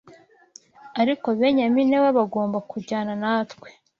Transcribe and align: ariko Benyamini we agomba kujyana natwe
ariko 1.01 1.27
Benyamini 1.39 1.95
we 2.03 2.09
agomba 2.23 2.57
kujyana 2.71 3.13
natwe 3.21 3.67